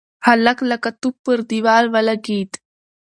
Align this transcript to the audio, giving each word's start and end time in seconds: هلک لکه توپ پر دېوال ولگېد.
هلک 0.25 0.59
لکه 0.71 0.89
توپ 1.01 1.15
پر 1.25 1.39
دېوال 1.49 1.85
ولگېد. 1.93 2.51